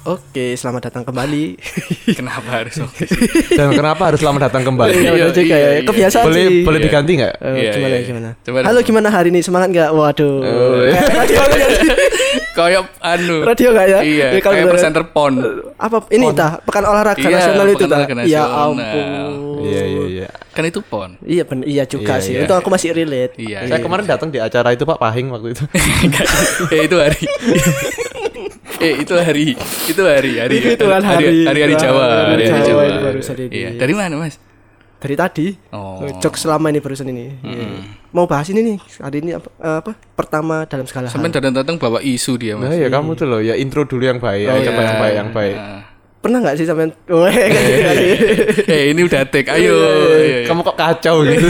[0.00, 1.60] Oke, selamat datang kembali.
[2.18, 3.04] Kenapa harus oke?
[3.52, 4.96] Dan kenapa harus selamat datang kembali?
[4.96, 5.70] Ya Iya, juga iya, ya.
[5.76, 5.80] iya.
[5.84, 6.64] Kebiasaan boleh sih.
[6.64, 6.86] boleh Iya.
[6.88, 7.34] diganti nggak?
[7.36, 8.00] Eh, Iya, gimana iya.
[8.08, 8.28] gimana?
[8.40, 9.90] Coba Halo gimana hari ini semangat nggak?
[9.92, 10.36] Waduh.
[10.40, 11.00] Oh, iya.
[11.04, 11.40] Kayak radio?
[12.50, 13.36] Kayak anu.
[13.44, 14.00] radio nggak ya?
[14.00, 15.32] Iya, Ya, kalau kayak presenter pon.
[15.76, 16.50] Apa ini tah?
[16.64, 18.24] Pekan olahraga Iya, nasional itu pekan tah.
[18.24, 19.06] Ya ampun.
[19.60, 20.28] Iya iya iya.
[20.50, 21.20] Kan itu pon.
[21.20, 22.32] Iya bener, iya juga Iya, sih.
[22.34, 22.40] iya.
[22.42, 23.36] Untung aku masih relate.
[23.36, 23.68] Iya.
[23.68, 25.64] Saya kemarin datang di acara itu Pak Pahing waktu itu.
[26.72, 27.20] eh itu hari.
[28.84, 29.54] eh itu hari.
[29.86, 30.32] Itu hari.
[30.36, 30.54] Hari.
[30.54, 31.24] Itu hitungan hari.
[31.24, 31.38] hari.
[31.46, 32.06] Hari, hari Jawa.
[32.30, 33.50] Hari, hari Jawa barusan ini.
[33.52, 33.70] Iya.
[33.76, 34.36] Dari mana, Mas?
[34.96, 35.46] Dari tadi.
[35.70, 36.04] Oh.
[36.20, 37.32] Jok selama ini barusan ini.
[37.40, 37.64] Iya.
[38.10, 38.78] Mau bahas ini nih.
[38.98, 39.48] Hari ini apa?
[39.54, 39.92] eh, apa?
[40.12, 41.14] Pertama dalam segala hal.
[41.14, 42.76] Sampai datang-datang bawa isu dia, Nah Mas.
[42.76, 44.76] ya kamu tuh loh ya intro dulu yang baik, Oh, aja iya.
[44.76, 45.56] yang baik yang baik.
[45.56, 45.82] Nah.
[46.20, 46.92] Pernah nggak sih sampean?
[47.08, 48.08] Weh, kayak gitu kali.
[48.68, 49.48] Eh ini udah take.
[49.48, 49.72] Ayo.
[49.72, 50.40] Iya, Iya, iya.
[50.44, 51.48] Kamu kok kacau gitu?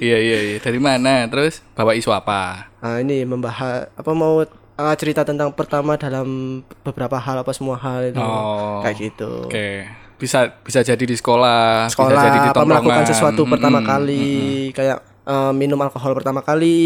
[0.00, 0.56] Iya, iya, iya.
[0.58, 1.28] Dari mana?
[1.28, 2.72] Terus bawa isu apa?
[2.80, 4.40] Ah ini membahas apa mau
[4.82, 8.80] ah, cerita tentang pertama dalam beberapa hal apa semua hal itu Oh.
[8.80, 9.44] kayak gitu.
[9.44, 9.84] Oke.
[10.16, 13.88] Bisa bisa jadi di sekolah, Sekolah bisa jadi di apa melakukan sesuatu pertama Mm-mm.
[13.88, 14.28] kali
[14.70, 16.76] kayak eh, minum alkohol pertama kali.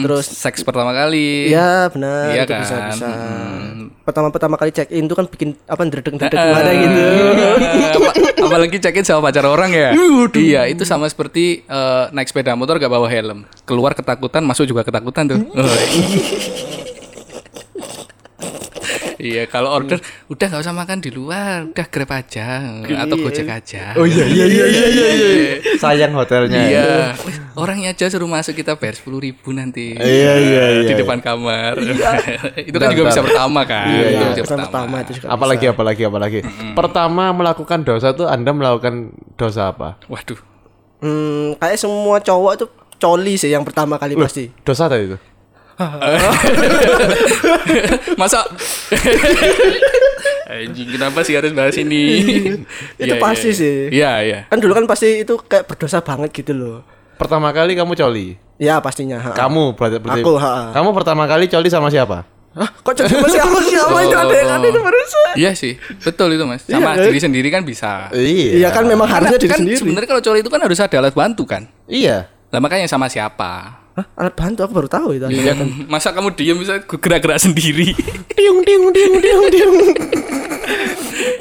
[0.00, 1.48] Terus seks pertama kali.
[1.48, 2.60] ya benar Iya kan?
[2.60, 3.08] bisa bisa.
[4.04, 7.04] Pertama-pertama kali check in itu kan bikin apa ndredeg-ndredeg Eh, gimana gitu.
[7.96, 8.12] apa-
[8.44, 9.96] apalagi cekin sama pacar orang ya.
[10.36, 13.48] iya, itu sama seperti eh, naik sepeda motor gak bawa helm.
[13.64, 15.40] Keluar ketakutan, masuk juga ketakutan tuh.
[19.24, 19.96] Iya, kalau order
[20.28, 23.96] udah gak usah makan di luar, udah grab aja atau gojek aja.
[23.96, 25.08] Oh iya iya iya iya iya.
[25.08, 25.54] iya.
[25.80, 26.60] Sayang hotelnya.
[26.60, 26.92] Iya,
[27.56, 29.96] orangnya aja suruh masuk kita bayar sepuluh ribu nanti.
[29.96, 30.96] Iya, iya, di iya.
[31.00, 31.80] depan kamar.
[32.68, 33.88] itu kan Bentar, juga bisa pertama kan.
[33.88, 36.38] Iya, itu iya, bisa pertama, pertama itu juga Apalagi apalagi apalagi.
[36.76, 39.96] Pertama melakukan dosa tuh Anda melakukan dosa apa?
[40.12, 40.40] Waduh.
[41.00, 42.68] Hmm, kayak semua cowok tuh
[43.00, 44.52] coli sih yang pertama kali Loh, pasti.
[44.60, 45.18] Dosa tadi itu.
[48.20, 48.44] Masa
[50.44, 52.04] Anjing kenapa sih harus bahas ini?
[53.00, 53.74] Itu Iya, pasti iya, sih.
[53.90, 54.38] Iya, iya.
[54.46, 56.76] Kan dulu kan pasti itu kayak berdosa banget gitu loh.
[57.16, 58.36] Pertama kali kamu coli.
[58.54, 59.18] Ya pastinya.
[59.18, 59.30] ha.
[59.34, 60.70] Kamu berarti, berarti Aku, ha.
[60.70, 62.22] Kamu pertama kali coli sama siapa?
[62.54, 62.70] Hah?
[62.70, 65.32] Kok jadi masih aku siapa itu ada yang ada itu barusan.
[65.34, 66.62] Iya sih, betul itu mas.
[66.62, 66.96] Sama Iya, kan?
[67.10, 68.14] diri sendiri kan bisa.
[68.14, 69.74] Iya kan memang harusnya diri kan sendiri.
[69.74, 71.66] sebenarnya kalau coli itu kan harus ada alat bantu kan.
[71.90, 72.30] Iya.
[72.54, 73.82] Lah makanya sama siapa?
[73.94, 74.06] Hah?
[74.16, 75.26] Alat bantu aku baru tahu itu.
[75.28, 75.68] Iya kan.
[75.86, 77.94] Masa kamu diem bisa gerak-gerak sendiri?
[78.34, 79.76] Tiung tiung tiung tiung tiung.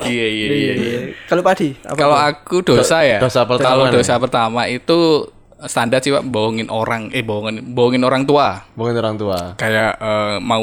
[0.04, 0.74] iya iya iya.
[0.76, 1.00] iya.
[1.26, 1.98] Kalau Padi, apa?
[1.98, 3.18] Kalau aku dosa ya.
[3.18, 5.28] dosa pertama Kalau dosa pertama itu
[5.64, 9.56] standar sih pak bohongin orang eh bohongin bohongin orang tua Bukan orang tua.
[9.56, 10.60] kayak eh, mau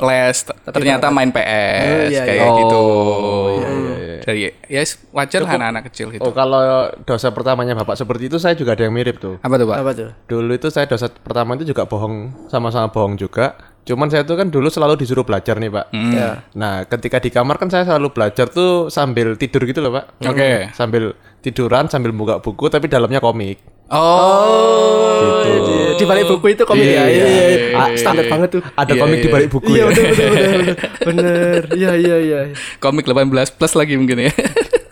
[0.00, 2.56] les ternyata main PS Oh, iya, kayak iya.
[2.56, 3.93] gitu Oh, iya, iya, iya.
[4.24, 4.80] Dari ya
[5.12, 8.88] wajar lah anak-anak kecil gitu Oh kalau dosa pertamanya bapak seperti itu saya juga ada
[8.88, 9.36] yang mirip tuh.
[9.44, 10.10] apa tuh pak apa tuh?
[10.24, 13.52] Dulu itu saya dosa pertama itu juga bohong sama-sama bohong juga.
[13.84, 15.86] Cuman saya tuh kan dulu selalu disuruh belajar nih pak.
[15.92, 16.12] Hmm.
[16.16, 16.28] Ya.
[16.56, 20.16] Nah ketika di kamar kan saya selalu belajar tuh sambil tidur gitu loh pak.
[20.24, 20.72] Oke.
[20.72, 21.12] Sambil
[21.44, 23.60] tiduran sambil buka buku tapi dalamnya komik.
[23.88, 25.72] Oh Gitu.
[25.94, 27.04] Di balik buku itu komik ya.
[27.04, 27.84] Iya, iya, iya.
[27.94, 28.62] Standar banget tuh.
[28.74, 29.32] Ada Iya, komik di iya.
[29.32, 29.84] balik buku Iya ya.
[29.86, 30.76] bener bener bener bener.
[31.04, 31.60] Bener.
[31.72, 32.40] Iya iya iya.
[32.76, 34.32] komik 18 plus lagi mungkin ya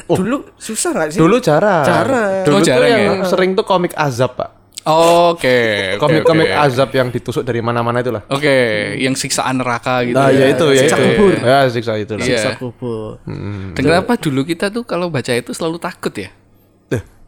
[0.05, 1.19] Dulu susah gak sih?
[1.19, 1.83] Dulu jarang.
[1.83, 2.45] Jarang.
[2.45, 4.51] Dulu Oh, tuh jarang yang sering tuh komik azab pak.
[4.83, 8.23] oke oke, Komik-komik azab yang ditusuk dari mana-mana itulah.
[8.27, 8.57] oke
[8.99, 11.07] yang siksaan neraka gitu Nah, ya itu ya siksa itu.
[11.09, 11.33] kubur.
[11.39, 12.21] Ya, siksa itu lah.
[12.21, 12.31] Iya.
[12.35, 13.23] Siksa kubur.
[13.23, 13.73] Hmm.
[13.73, 16.35] dan kenapa dulu kita tuh kalau baca itu selalu takut ya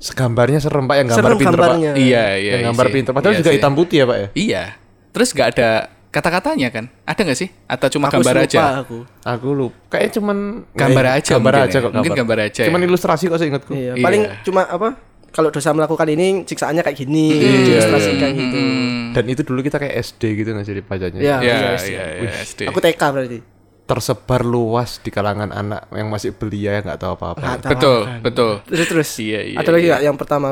[0.05, 1.91] Eh, gambarnya serem Pak yang gambar Serem pinter gambarnya.
[1.91, 1.99] Pak.
[1.99, 2.93] iya iya yang iya gambar sih.
[2.93, 3.11] pinter.
[3.11, 3.57] Padahal Iya juga sih.
[3.57, 4.29] hitam putih ya Pak ya.
[4.35, 4.63] iya
[5.11, 5.71] terus nggak ada
[6.11, 8.99] kata-katanya kan ada nggak sih atau cuma Aku gambar lupa aja Aku.
[9.25, 9.77] Aku lupa.
[9.89, 10.37] Kayaknya cuman
[10.71, 11.81] Gambar eh, aja Gambar mungkin aja ya.
[11.81, 11.91] kok.
[11.93, 12.67] Mungkin gambar aja ya.
[12.69, 13.73] Cuman ilustrasi kok seingatku.
[13.73, 14.03] Iya, Iya.
[14.03, 14.89] paling cuma apa?
[15.31, 18.55] Kalau dosa melakukan ini siksaannya kayak gini, diilustrasikan gitu.
[18.55, 19.11] Hmm.
[19.11, 21.19] Dan itu dulu kita kayak SD gitu nggak sih bacanya.
[21.19, 22.71] Iya, Iya, iya, iya, iya, SD.
[22.71, 23.39] Aku TK berarti.
[23.85, 27.61] Tersebar luas di kalangan anak yang masih belia yang nggak tahu apa-apa.
[27.61, 28.19] Tahu Betul, kan.
[28.23, 28.53] betul.
[28.65, 29.11] Terus terus.
[29.19, 30.49] Iya, iya, Ada lagi nggak yang pertama?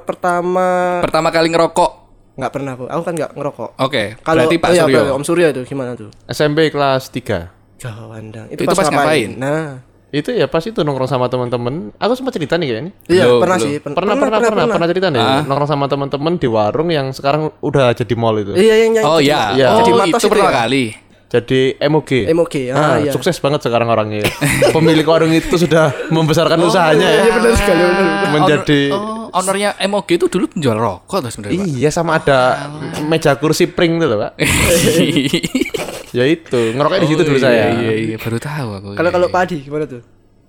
[0.00, 0.66] Pertama
[1.02, 1.90] Pertama kali ngerokok.
[2.36, 2.84] nggak pernah aku.
[2.86, 3.70] Aku kan nggak ngerokok.
[3.80, 5.02] Oke, Kalau berarti Pak oh iya, Suryo.
[5.10, 6.12] Om Suryo tuh gimana tuh?
[6.26, 7.48] SMP kelas 3.
[7.76, 8.46] Gawandang.
[8.48, 9.30] Itu pas ngapain?
[9.34, 11.90] Nah, Itu ya pas itu nongkrong sama teman-teman.
[11.96, 12.92] Aku sempat cerita nih kayaknya.
[13.06, 13.66] iya Belum, pernah belum.
[13.66, 13.74] sih.
[13.80, 15.26] Pen- Pernah pernah pernah pernah, cerita nih.
[15.42, 18.54] Nongkrong sama teman-teman di warung yang sekarang udah jadi mall itu.
[18.54, 19.66] Iya yang yang Oh ya, Iya.
[19.74, 20.56] oh Jadi itu itu pertama ya?
[20.62, 20.84] kali.
[21.26, 22.30] Jadi MOG.
[22.30, 23.10] MOG, ah, Ah, iya.
[23.10, 24.22] Sukses banget sekarang orangnya.
[24.70, 27.20] Pemilik warung itu sudah membesarkan usahanya ya.
[27.20, 28.06] Iya benar sekali benar.
[28.30, 31.66] Menjadi Oh, ownernya MOG itu dulu penjual rokok tuh sebenarnya.
[31.66, 32.70] Iya sama ada
[33.02, 34.32] meja kursi pring tuh loh, Pak.
[36.16, 37.64] ya itu, ngerokoknya di situ dulu iya, saya.
[37.74, 38.88] Iya, iya, baru tahu aku.
[38.94, 39.34] Kalau Iya, kalau iya.
[39.34, 40.02] Pak Adi gimana tuh?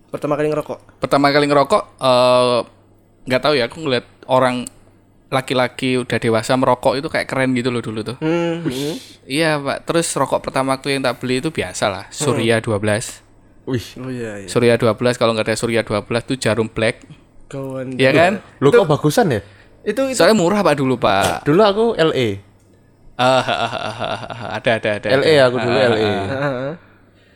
[0.07, 0.77] Pertama kali ngerokok.
[0.97, 2.57] pertama kali ngerokok eh,
[3.25, 4.63] nggak tahu ya, aku ngeliat orang
[5.27, 8.18] laki-laki udah dewasa merokok itu kayak keren gitu loh dulu tuh.
[8.24, 8.63] Hmm.
[8.63, 8.94] hmm.
[9.27, 9.83] Iya, Pak.
[9.83, 13.27] Terus rokok pertama aku yang tak beli itu biasa lah, Surya 12.
[13.68, 14.47] Wih, Oh iya iya.
[14.47, 17.03] Surya 12 kalau nggak ada Surya 12 tuh jarum black.
[17.51, 18.00] Kawan.
[18.00, 18.31] Iya kan?
[18.63, 19.41] lu kok bagusan ya?
[19.83, 21.44] Itu itu Soalnya murah Pak dulu, Pak.
[21.44, 22.44] Dulu aku LE.
[23.18, 25.07] Ah, ah, ah, ah, ah, ah, ada ada ada.
[25.19, 26.12] LE aku dulu Ah, ah, LE.
[26.12, 26.73] Heeh.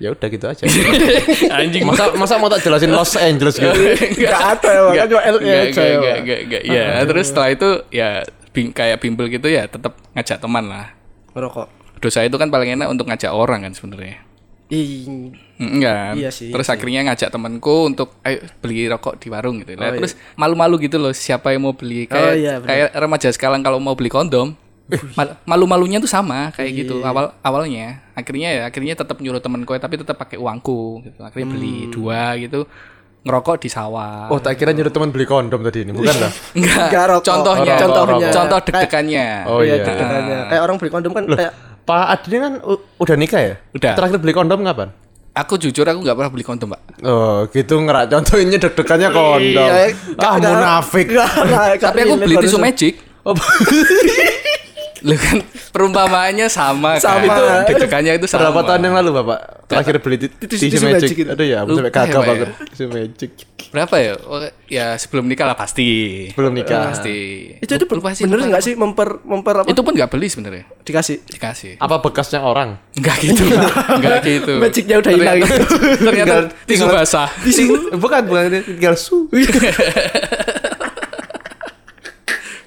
[0.02, 0.64] Ya udah gitu aja.
[1.62, 1.86] Anjing.
[1.86, 3.70] masa masa mau tak jelasin Los Angeles gitu.
[3.70, 5.94] Enggak ada ya, makanya cuma Enggak, aja enggak, ya.
[5.94, 6.64] enggak, enggak, enggak.
[6.66, 8.10] Ya, terus setelah itu ya
[8.50, 10.90] bing, kayak bimbel gitu ya tetap ngajak teman lah.
[11.38, 11.70] Merokok.
[12.02, 14.26] Dosa itu kan paling enak untuk ngajak orang kan sebenarnya.
[14.72, 15.06] Ih,
[15.60, 16.16] Enggak.
[16.16, 19.76] Iya sih, Terus iya akhirnya ngajak temanku untuk ayo beli rokok di warung gitu.
[19.76, 23.30] Nah, Oh, terus malu-malu gitu loh siapa yang mau beli kayak Oh, iya, kayak remaja
[23.30, 24.56] sekarang kalau mau beli kondom.
[25.18, 26.80] mal- malu-malunya tuh sama kayak Iya.
[26.80, 31.48] gitu awal awalnya akhirnya ya akhirnya tetap nyuruh temanku tapi tetap pakai uangku gitu akhirnya
[31.48, 31.92] beli Hmm.
[31.92, 32.68] dua gitu
[33.22, 36.32] ngerokok di sawah Oh, tak kira nyuruh teman beli kondom tadi ini, bukan lah.
[36.58, 37.26] enggak Enggak rokok.
[37.28, 38.30] contohnya Rokok, Contohnya.
[38.32, 39.84] contoh deg-degannya Oh iya, iya.
[39.84, 40.38] deg-degannya.
[40.48, 42.54] Kayak orang beli kondom kan kayak Pak Adi kan
[42.98, 43.54] udah nikah ya?
[43.72, 43.94] Udah.
[43.94, 44.90] Terakhir beli kondom kapan?
[45.32, 49.64] aku jujur aku nggak pernah beli kondom pak Oh, gitu ngerak contohnya deg-degannya kondom.
[49.64, 51.08] Iya, ah, enggak- munafik.
[51.80, 53.38] tapi aku beli tisu magic Oh,
[55.02, 55.42] Lu kan
[55.74, 57.26] perumpamaannya sama, Sama.
[57.26, 57.66] kan.
[57.66, 58.50] Itu deg-degannya itu sama.
[58.50, 59.40] berapa tahun yang lalu, Bapak?
[59.66, 61.00] Terakhir beli ti- Tisu- magic.
[61.00, 61.30] magic itu.
[61.32, 63.32] Aduh ya, sampai ya, kagak Pak, banget tisu magic.
[63.72, 64.14] Berapa ya?
[64.28, 65.90] Oh, ya sebelum nikah lah pasti.
[66.36, 66.92] Belum nikah.
[66.92, 67.18] Pasti.
[67.56, 69.68] Itu itu Lupa sih, bener enggak sih memper memper apa?
[69.70, 70.68] Itu pun nggak beli sebenarnya.
[70.84, 71.24] Dikasih.
[71.24, 71.72] Dikasih.
[71.80, 72.78] Apa bekasnya orang?
[72.94, 73.42] Enggak gitu.
[73.98, 74.54] Enggak gitu.
[74.60, 75.38] Magicnya udah hilang.
[75.40, 76.36] Ternyata, ternyata
[76.68, 77.30] tisu basah.
[77.42, 77.96] Tisu.
[77.96, 79.26] bukan, bukan tinggal su.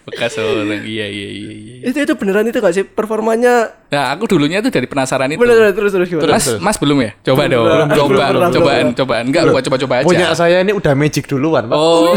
[0.05, 0.85] Bekas orang.
[0.85, 1.75] Iya, iya, iya, iya.
[1.89, 3.73] Itu itu beneran itu enggak sih performanya?
[3.89, 5.41] Nah, aku dulunya tuh dari penasaran itu.
[5.41, 6.37] Bener terus terus gimana?
[6.37, 7.11] Mas, Mas belum ya?
[7.25, 7.65] Coba dong.
[7.65, 8.93] belum, coba, belum, belum, cobaan, belum.
[9.01, 9.25] cobaan.
[9.33, 10.07] Enggak, buat coba-coba aja.
[10.07, 11.77] Punya saya ini udah magic duluan, Pak.
[11.77, 12.13] Oh,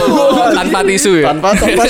[0.52, 1.32] tanpa tisu ya?
[1.32, 1.84] Tanpa tanpa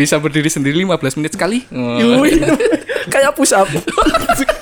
[0.00, 1.68] Bisa berdiri sendiri 15 menit sekali.
[3.12, 3.68] Kayak push up.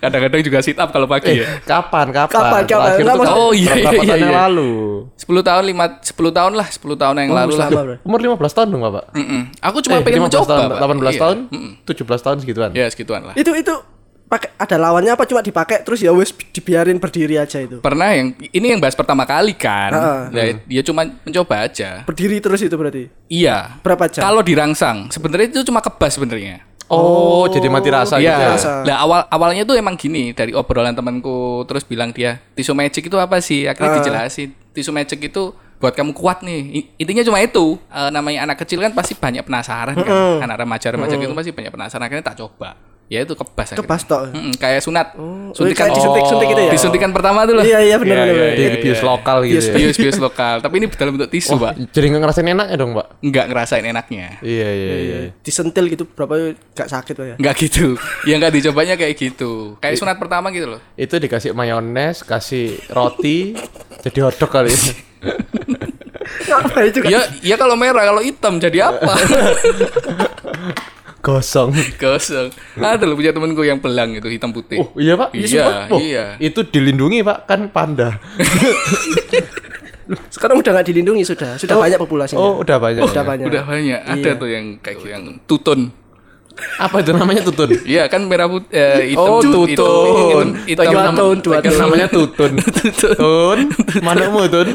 [0.00, 1.60] Kadang-kadang juga sit up kalau pagi ya.
[1.62, 2.32] Kapan, kapan?
[2.32, 2.90] Kapan, kapan?
[2.96, 3.28] Terakhir Mas.
[3.30, 4.40] Oh, iya, iya, tahun yang iya.
[4.48, 4.70] lalu?
[5.12, 7.68] 10 tahun, 5, 10 tahun lah, 10 tahun yang lalu lah.
[8.00, 9.04] Umur 15 tahun dong, Bapak?
[9.12, 9.42] Mm-mm.
[9.60, 10.78] Aku cuma Eh, pengen 15 mencoba, tahun, Pak.
[10.80, 11.20] 18 Iya.
[11.20, 11.72] tahun, Mm-mm.
[11.84, 12.70] 17 tahun segituan.
[12.72, 13.34] Ya, segituan lah.
[13.36, 13.74] Itu itu
[14.30, 17.82] pakai ada lawannya apa cuma dipakai terus ya wes dibiarin berdiri aja itu.
[17.82, 19.90] Pernah yang ini yang bahas pertama kali kan.
[19.90, 20.20] Heeh.
[20.30, 22.06] Nah, dia cuma mencoba aja.
[22.06, 23.10] Berdiri terus itu berarti.
[23.26, 23.82] Iya.
[23.82, 24.22] Berapa jam?
[24.22, 26.62] Kalau dirangsang, sebenarnya itu cuma kebas sebenarnya.
[26.90, 28.34] Oh, jadi mati rasa gitu Iya.
[28.34, 28.48] ya?
[28.50, 28.70] Rasa.
[28.82, 33.14] Nah, awal awalnya tuh emang gini dari obrolan temanku terus bilang dia tisu magic itu
[33.14, 33.64] apa sih?
[33.64, 33.98] Akhirnya Ah.
[34.02, 34.50] dijelasin.
[34.74, 36.90] Tisu magic itu buat kamu kuat nih.
[36.98, 37.78] Intinya cuma itu.
[37.88, 40.42] Eh, namanya anak kecil kan pasti banyak penasaran kan.
[40.42, 42.04] Anak remaja-remaja gitu pasti banyak penasaran.
[42.04, 42.74] Akhirnya tak coba.
[43.10, 43.74] Ya itu kebas.
[43.74, 44.30] Kebas tok.
[44.30, 45.18] Mm-mm, kayak sunat.
[45.18, 46.70] Oh, Suntikan kayak disuntik-suntik gitu ya?
[46.70, 47.66] Disuntikan pertama tuh loh.
[47.66, 48.54] Iya, iya, benar, Iya, benar, iya, benar.
[48.54, 49.08] Di iya, bius iya.
[49.10, 49.74] lokal gitu ya?
[49.74, 50.56] Bius bius lokal.
[50.62, 51.90] Tapi ini dalam bentuk tisu, Pak.
[51.90, 53.06] Jadi nggak ngerasain enaknya dong, Pak?
[53.18, 54.26] Enggak ngerasain enaknya.
[54.46, 55.18] Iya, iya, iya.
[55.42, 57.36] Disentil gitu berapa gak sakit loh ya.
[57.42, 57.98] Enggak gitu.
[58.30, 59.74] Ya enggak dicobanya kayak gitu.
[59.82, 60.80] Kayak sunat pertama gitu loh.
[60.94, 63.58] Itu dikasih mayones, kasih roti,
[64.06, 64.70] jadi hotdog kali.
[64.70, 64.94] ya.
[67.10, 69.18] Ya, ya kalau merah, kalau hitam jadi apa?
[71.20, 71.76] Gosong.
[72.00, 72.48] Kosong.
[72.80, 74.80] Ada loh punya temenku yang belang itu hitam putih.
[74.80, 75.36] Oh, iya, Pak?
[75.36, 75.84] Iya, sumpah?
[75.92, 76.24] Oh, iya.
[76.40, 77.38] Itu dilindungi, Pak.
[77.44, 78.16] Kan panda.
[80.34, 81.54] Sekarang udah nggak dilindungi sudah.
[81.60, 82.40] Sudah banyak populasinya.
[82.40, 83.04] Oh, udah banyak.
[83.04, 83.46] Udah banyak.
[83.46, 84.00] Udah banyak.
[84.00, 85.94] Ada tuh yang kayak gitu, yang tutun.
[86.76, 87.72] Apa itu namanya tutun?
[87.86, 90.46] Iya kan merah putih eh, hitam Oh, hitam- tutun.
[90.60, 91.78] hitam- hitam- Dua nama- tahun, dua tahun.
[91.78, 92.52] namanya tutun.
[93.16, 93.58] Tun,
[94.00, 94.68] manamu tun?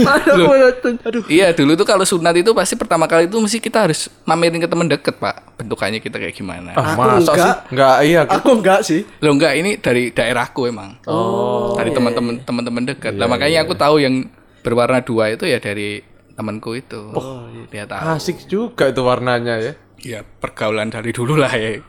[0.00, 1.22] Aduh.
[1.26, 4.66] Iya dulu tuh kalau sunat itu pasti pertama kali itu mesti kita harus mamerin ke
[4.66, 6.72] teman deket pak bentukannya kita kayak gimana.
[6.72, 7.36] Ah, Aku masa enggak.
[7.36, 7.52] sih?
[7.70, 8.20] Enggak, iya.
[8.26, 9.00] Aku enggak sih.
[9.18, 10.98] Lo enggak ini dari daerahku emang.
[11.04, 11.74] Oh.
[11.76, 13.12] dari teman-teman teman-teman dekat.
[13.12, 14.24] Nah makanya aku tahu yang
[14.60, 16.00] berwarna dua itu ya dari
[16.32, 17.12] temanku itu.
[17.12, 18.00] Oh, dia tahu.
[18.12, 19.72] Asik juga itu warnanya ya.
[20.04, 21.80] Ya pergaulan dari dulu lah ya.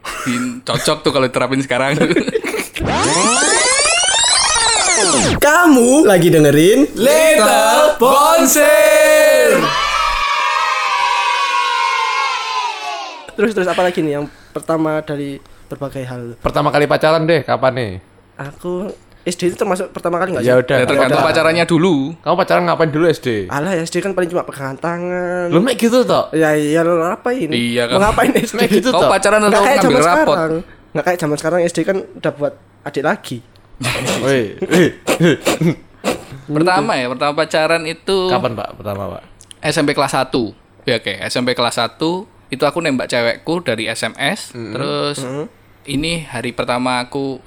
[0.63, 1.95] Cocok tuh kalau diterapin sekarang.
[5.37, 9.61] Kamu lagi dengerin Little Bonsir.
[13.37, 15.37] terus terus apa lagi nih yang pertama dari
[15.69, 16.21] berbagai hal.
[16.41, 17.91] Pertama kali pacaran deh, kapan nih?
[18.33, 18.89] Aku
[19.27, 20.51] SD itu termasuk pertama kali nggak sih?
[20.51, 20.77] Ya udah.
[20.79, 22.15] Ya tergantung pacarannya dulu.
[22.23, 23.51] Kamu pacaran ngapain dulu SD?
[23.51, 25.51] Alah ya SD kan paling cuma pegangan tangan.
[25.51, 26.31] Lu mek gitu toh?
[26.31, 27.51] Ya iya lo ngapain?
[27.51, 27.99] Iya, kan.
[27.99, 28.55] Mau ngapain SD?
[28.55, 29.11] Mek gitu Kau toh?
[29.11, 30.35] pacaran Nggak atau kayak ngambil zaman rapot?
[30.35, 30.61] sekarang.
[30.95, 32.53] Nggak kayak zaman sekarang SD kan udah buat
[32.87, 33.37] adik lagi.
[34.23, 34.43] Woi.
[36.47, 38.69] Pertama ya, pertama pacaran itu Kapan, Pak?
[38.79, 39.23] Pertama, Pak?
[39.59, 40.31] SMP kelas 1.
[40.87, 41.99] Ya oke, SMP kelas 1
[42.47, 44.55] itu aku nembak cewekku dari SMS.
[44.55, 45.19] Terus
[45.83, 47.43] ini hari pertama aku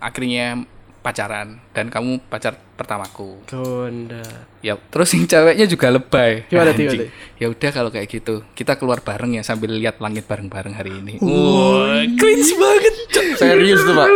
[0.00, 0.64] akhirnya
[1.00, 3.40] pacaran dan kamu pacar pertamaku.
[3.48, 4.24] Gonda.
[4.60, 6.44] Ya, terus yang ceweknya juga lebay.
[6.48, 7.08] Gimana, gimana?
[7.36, 11.16] Ya udah kalau kayak gitu, kita keluar bareng ya sambil lihat langit bareng-bareng hari ini.
[11.20, 12.94] Wah, cringe banget.
[13.36, 14.08] Serius tuh, Pak.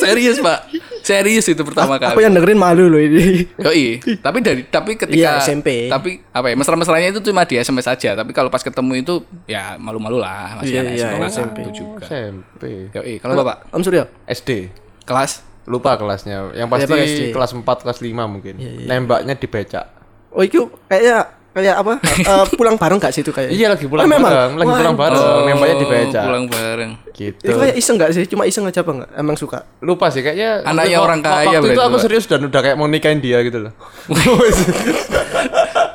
[0.00, 0.58] Serius, Pak.
[1.00, 2.24] Serius itu pertama Aku kali.
[2.28, 3.48] yang dengerin malu loh ini.
[3.56, 4.00] Yoi.
[4.20, 5.88] Tapi dari tapi ketika Iya, SMP.
[5.88, 6.54] Tapi apa ya?
[6.56, 9.14] Mesra-mesranya itu cuma di SMS saja, tapi kalau pas ketemu itu
[9.48, 11.58] ya malu-malu lah, masih anak iya, sekolah SMP.
[11.72, 12.04] juga.
[12.04, 12.92] SMP.
[12.92, 13.14] Yoi.
[13.20, 14.04] Kalau Bapak Om Suryo.
[14.28, 14.68] SD.
[15.08, 16.48] kelas Lupa kelasnya.
[16.56, 17.20] Yang pasti Iya, Pak, SD.
[17.30, 18.54] kelas 4, kelas 5 mungkin.
[18.82, 19.84] Nembaknya di becak.
[20.28, 21.92] Oh itu kayak kayak apa?
[22.28, 23.50] Eh, pulang bareng gak sih itu kayak?
[23.50, 24.30] Iya lagi pulang Oh, memang?
[24.30, 25.24] bareng, lagi Wah, pulang bareng.
[25.44, 26.24] Nembaknya di becak.
[26.24, 26.90] pulang bareng.
[27.10, 27.40] Gitu.
[27.42, 28.24] Itu kayak iseng gak sih?
[28.24, 29.10] Cuma iseng aja apa enggak?
[29.12, 29.58] Emang suka.
[29.80, 33.18] Lupa sih kayaknya Anaknya orang kaya Waktu itu aku serius dan udah kayak mau nikahin
[33.18, 33.72] dia gitu loh.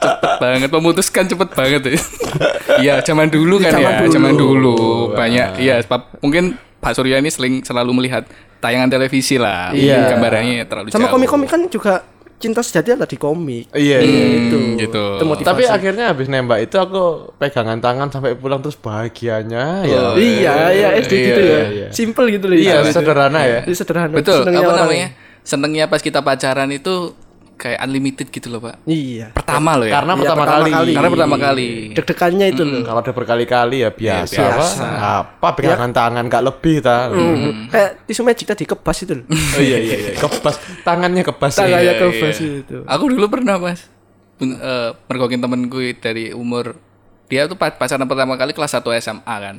[0.03, 1.95] cepet banget memutuskan cepet banget ya.
[2.73, 4.11] Iya, zaman dulu kan Zaman ya, dulu.
[4.11, 4.75] zaman dulu
[5.13, 5.77] banyak iya
[6.19, 8.27] mungkin Pak Surya ini sering selalu melihat
[8.59, 9.71] tayangan televisi lah.
[9.71, 10.11] Iya.
[10.11, 11.15] Gambarannya terlalu Sama jauh.
[11.15, 12.03] komik-komik kan juga
[12.35, 13.71] cinta sejati adalah di komik.
[13.71, 14.23] Iya, iya.
[14.37, 14.57] Itu.
[14.77, 15.03] gitu.
[15.15, 15.47] Itu motivasi.
[15.47, 19.99] Tapi akhirnya habis nembak itu aku pegangan tangan sampai pulang terus bahagianya ya.
[20.03, 21.63] Oh, iya, iya SD gitu Iya, ya.
[21.71, 21.87] iya.
[21.89, 22.55] Simple gitu loh.
[22.55, 22.91] Iya, itu.
[22.91, 23.59] sederhana ya.
[23.63, 24.11] Itu sederhana.
[24.11, 24.83] Betul, Senengnya apa orang.
[24.85, 25.07] namanya?
[25.41, 27.15] Senengnya pas kita pacaran itu
[27.63, 28.83] kayak unlimited gitu loh, Pak.
[28.83, 29.31] Iya.
[29.31, 29.95] Pertama loh ya.
[29.95, 30.71] Karena Iya, pertama, pertama kali.
[30.73, 30.91] kali.
[30.91, 31.67] Karena pertama kali.
[31.95, 32.81] Deg-degannya itu loh.
[32.83, 34.35] Kalau udah berkali-kali ya biasa.
[34.35, 34.57] Iya, Apa?
[34.59, 34.85] biasa.
[35.23, 37.07] Apa pegangan tangan gak lebih ta.
[37.07, 37.71] Hmm.
[37.71, 39.25] Kayak tisu magic tadi kebas itu loh.
[39.55, 40.11] Oh iya iya iya.
[40.13, 41.51] Kebas tangannya kebas.
[41.55, 42.01] Tangannya Iya, iya.
[42.03, 42.77] kebas itu.
[42.83, 43.87] Aku dulu pernah, Mas.
[44.37, 46.75] Eh, mergokin temenku dari umur
[47.25, 49.55] dia tuh pa- pacaran pertama kali kelas 1 SMA kan.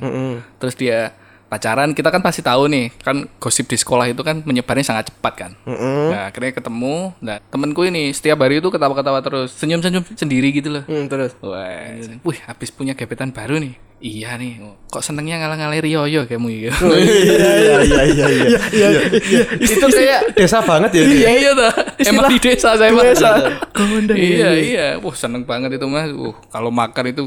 [0.61, 1.17] Terus dia
[1.49, 5.35] pacaran, kita kan pasti tahu nih, kan gosip di sekolah itu kan menyebarnya sangat cepat
[5.35, 5.51] kan.
[5.67, 7.15] Nah, akhirnya ketemu.
[7.23, 10.85] Nah, temenku ini setiap hari itu ketawa-ketawa terus, senyum-senyum sendiri gitu loh.
[10.87, 11.37] Hmm, terus.
[11.45, 13.77] Wah, wih, habis punya gebetan baru nih.
[14.05, 14.61] Iya nih,
[14.93, 16.93] kok senengnya ngalah-ngalahi Rioyo kamu gitu.
[16.93, 18.61] Iya iya iya iya.
[18.69, 19.01] iya.
[19.57, 21.03] Itu kayak desa banget ya.
[21.09, 21.73] Iya iya dah.
[22.05, 23.01] Emang di desa saya mah.
[23.01, 23.33] Desa.
[24.13, 24.87] Iya iya.
[25.01, 26.13] Wah seneng banget itu mas.
[26.13, 27.23] Uh kalau makan itu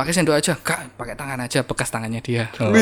[0.00, 2.48] pakai sendok aja, kak pakai tangan aja bekas tangannya dia.
[2.56, 2.72] Oh.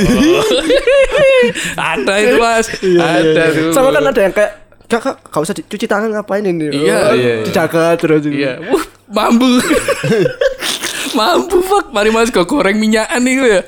[1.90, 2.70] ada itu mas.
[2.78, 3.74] ada tuh.
[3.74, 6.72] Sama kan ada yang kayak Kak, kak, gak usah dicuci tangan ngapain ini?
[6.72, 7.34] Iya, Oh, iya, iya.
[7.44, 8.24] Dijaga terus.
[8.24, 8.56] Iya.
[8.72, 8.80] Wah
[9.12, 9.60] mampu.
[11.18, 11.92] mampu fuck.
[11.92, 13.60] Mari mas gue goreng minyakan nih ya.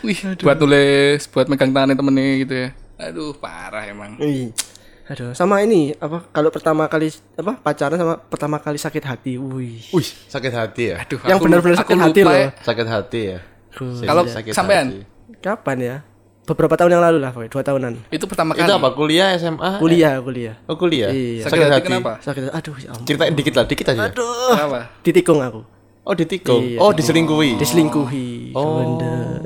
[0.00, 2.68] Wih, buat nulis, buat megang tangannya temennya gitu ya.
[2.96, 4.16] Aduh, parah emang.
[4.16, 4.56] Ih.
[5.04, 9.36] Aduh, sama ini apa kalau pertama kali apa pacaran sama pertama kali sakit hati.
[9.36, 9.84] Wih.
[9.92, 11.04] Wih, sakit hati ya.
[11.04, 12.32] Aduh, Yang aku- benar-benar sakit hati loh.
[12.32, 12.48] ya.
[12.64, 13.38] Sakit hati ya.
[13.76, 15.00] Kalau Sakit sampean hati.
[15.44, 15.96] Kapan ya?
[16.44, 17.92] Beberapa tahun yang lalu lah, pokoknya dua tahunan.
[18.08, 18.64] itu pertama kali.
[18.64, 18.88] Itu apa?
[18.92, 19.70] Kuliah SMA?
[19.76, 20.56] Kuliah, kuliah.
[20.64, 21.08] Oh kuliah.
[21.08, 21.44] Iya.
[21.44, 22.12] Sakit hati kenapa?
[22.20, 23.04] Sakit aduh ya ampun.
[23.04, 24.08] Ceritain dikit lah, dikit aja.
[24.08, 24.80] Kenapa?
[25.04, 25.60] Ditikung aku.
[26.04, 26.64] Oh ditikung.
[26.64, 26.80] Iya.
[26.80, 27.60] Oh diselingkuhi.
[27.60, 28.52] Diselingkuhi.
[28.52, 28.76] Oh.
[28.76, 29.40] Bunda.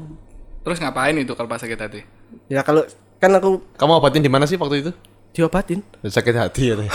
[0.62, 2.00] Terus ngapain itu kalau pas sakit hati?
[2.46, 2.82] Ya kalau
[3.18, 4.90] kan aku Kamu obatin di mana sih waktu itu?
[5.38, 5.80] Diobatin.
[6.02, 6.76] Sakit hati ya.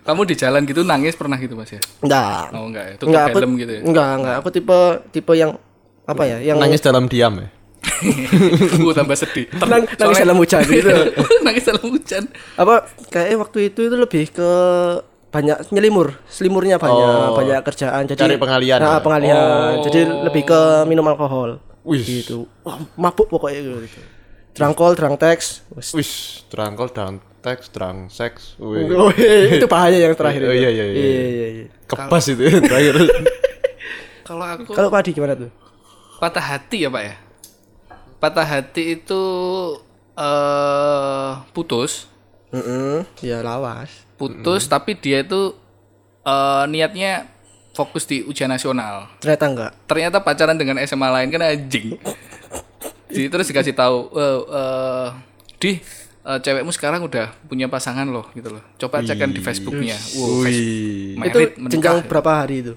[0.00, 1.80] Kamu di jalan gitu nangis pernah gitu mas ya?
[2.00, 2.44] Enggak.
[2.50, 2.92] Oh enggak ya?
[2.96, 3.80] Itu Enggak, aku, film gitu ya?
[3.84, 4.34] enggak, enggak.
[4.40, 4.78] Aku tipe
[5.12, 5.50] tipe yang
[6.02, 6.38] apa ya?
[6.40, 7.48] Yang Nangis dalam diam ya.
[8.74, 9.52] Gue tambah sedih.
[9.62, 10.88] Nang- nangis dalam hujan gitu.
[11.44, 12.24] nangis dalam hujan.
[12.56, 12.74] apa
[13.12, 14.50] kayak waktu itu itu lebih ke
[15.28, 17.36] banyak nyelimur, selimurnya banyak, Oh.
[17.36, 18.08] banyak kerjaan.
[18.08, 19.04] Jadi Cari pengalian Nah, ya?
[19.04, 19.84] pengalian.
[19.84, 21.60] Jadi lebih ke minum alkohol.
[21.84, 22.00] Wih.
[22.00, 22.48] Gitu.
[22.64, 24.00] Wah, mabuk pokoknya gitu.
[24.58, 25.62] Drangkol, drang teks.
[25.94, 26.12] Wih,
[26.50, 28.58] terangkol, terang teks, terang seks.
[28.58, 28.90] Wih.
[28.90, 30.42] Oh, itu bahaya yang terakhir.
[30.44, 30.66] Oh, itu.
[30.66, 30.98] iya, iya, iya.
[30.98, 31.66] iya, iya.
[31.86, 32.94] Kebas itu ya, terakhir.
[34.28, 35.48] Kalau aku Kalau Pak Adi gimana tuh?
[36.18, 37.14] patah hati ya pak ya?
[38.18, 39.22] Patah hati itu
[40.18, 42.10] eh putus,
[42.50, 44.02] Heeh, ya lawas.
[44.18, 45.54] putus tapi dia itu
[46.26, 47.30] eh niatnya
[47.70, 49.06] fokus di ujian nasional.
[49.22, 49.72] Ternyata enggak.
[49.86, 51.94] Ternyata pacaran dengan SMA lain kan anjing.
[53.08, 55.08] Jadi terus dikasih tahu, eh eh,
[55.58, 55.70] di
[56.24, 58.62] eh, cewekmu sekarang udah punya pasangan loh gitu loh.
[58.76, 59.96] Coba cek kan di Facebooknya.
[60.16, 61.16] Wow, Wih.
[61.24, 61.38] itu
[61.72, 62.08] jenjang ya.
[62.08, 62.74] berapa hari itu?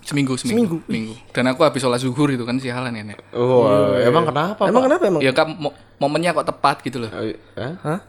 [0.00, 3.18] seminggu seminggu seminggu dan aku habis sholat zuhur itu kan sialan ya Nek.
[3.34, 3.66] Oh,
[3.98, 4.62] emang kenapa?
[4.70, 4.86] Emang Pak?
[4.88, 5.20] kenapa emang?
[5.20, 7.36] ya kan mo- momennya kok tepat gitu loh eh?
[7.84, 8.00] Hah?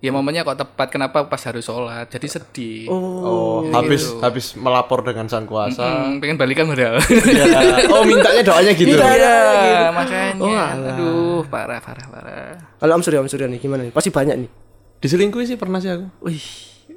[0.00, 5.00] Ya momennya kok tepat kenapa pas harus sholat jadi sedih Oh, Oh, habis habis melapor
[5.00, 5.84] dengan sang kuasa.
[6.06, 7.44] Hmm, pengen balikan modal Ya.
[7.86, 8.96] Oh, mintanya doanya gitu.
[8.96, 10.96] iya makanya Oh, alah.
[10.96, 13.92] aduh parah parah parah kalau Om Surya, Om Surya nih gimana nih?
[13.92, 14.50] Pasti banyak nih.
[14.98, 16.08] Diselingkuhi sih pernah sih aku.
[16.22, 16.44] Wih,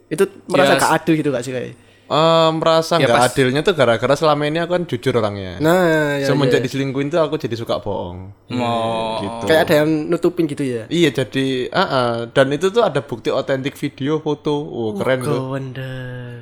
[0.05, 1.75] itu merasa Ya, gak adil gitu gak sih kayak?
[2.13, 5.57] Eh, merasa Ya, nggak pas- adilnya tuh gara-gara selama ini aku kan jujur orangnya.
[5.57, 5.81] Nah,
[6.13, 6.63] ya, Semenjak ya.
[6.63, 8.29] diselingkuhin tuh aku jadi suka bohong.
[8.51, 9.45] mau Gitu.
[9.45, 10.85] kayak ada yang nutupin gitu ya.
[10.87, 12.13] Iya jadi, ah ah.
[12.27, 15.57] dan itu tuh ada bukti otentik video, foto, oh keren tuh.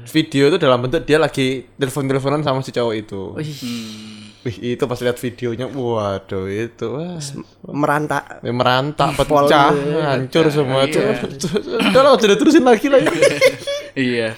[0.04, 3.22] Video itu dalam bentuk dia lagi telepon-teleponan sama si cowok itu.
[3.34, 3.56] Wih,
[4.42, 7.16] Wih itu pas lihat videonya, waduh itu wah,
[7.64, 8.42] merantak.
[8.42, 9.70] ya merantak, pecah,
[10.04, 10.84] hancur semua.
[10.84, 13.00] Udah lah, udah terusin lagi lah.
[13.00, 13.12] ya.
[13.94, 14.30] iya.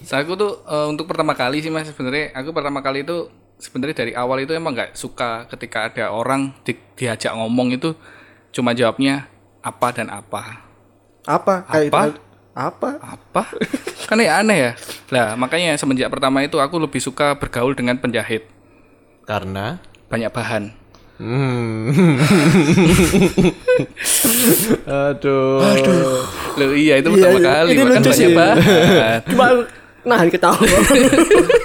[0.00, 3.96] So, aku tuh eh, untuk pertama kali sih mas sebenarnya aku pertama kali itu sebenarnya
[3.98, 7.92] dari awal itu emang nggak suka ketika ada orang di- diajak ngomong itu
[8.50, 9.28] cuma jawabnya
[9.58, 10.64] apa dan apa
[11.22, 11.68] Apa?
[11.68, 12.00] Kayak Apa?
[12.06, 12.90] itu- apa?
[12.98, 13.42] apa
[14.08, 14.72] kan ya aneh ya
[15.08, 18.48] lah makanya semenjak pertama itu aku lebih suka bergaul dengan penjahit
[19.22, 19.76] Karena
[20.06, 20.64] banyak bahan
[21.20, 21.92] Hmm.
[24.86, 25.60] Aduh.
[25.60, 26.24] Aduh.
[26.56, 27.44] Loh, iya itu Iya, pertama iya.
[27.46, 28.32] kali Ini makan lucu banyak sih.
[28.32, 29.46] bahan Cuma
[30.02, 30.56] nahan ketawa.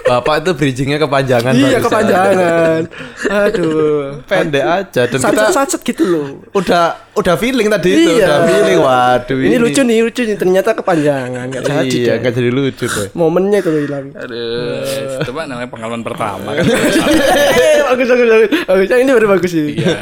[0.06, 1.84] Bapak itu bridgingnya kepanjangan iya barusan.
[1.84, 2.82] kepanjangan.
[3.26, 4.22] Aduh.
[4.24, 6.28] Pendek aja dan kita Sacet-sacet gitu loh.
[6.52, 8.28] udah udah feeling tadi itu, Iya.
[8.28, 8.80] udah feeling.
[8.80, 10.36] Waduh Ini lucu nih, lucu nih.
[10.36, 11.46] Ternyata kepanjangan.
[11.50, 13.08] Gak jadi Iya, nggak jadi lucu deh.
[13.12, 14.06] Momennya itu hilang.
[14.14, 14.84] aduh
[15.18, 18.50] itu mah namanya pengalaman pertama kan Eh, bagus, bagus, bagus.
[18.64, 18.88] Bagus.
[18.92, 19.66] Ini baru bagus sih.
[19.76, 19.96] Iya.